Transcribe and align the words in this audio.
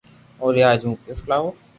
اوري 0.41 0.61
آج 0.71 0.79
ھون 0.85 0.93
گفت 1.07 1.25
لاوُ 1.29 1.49